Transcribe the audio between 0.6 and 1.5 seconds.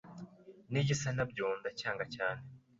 n’igisa nabyo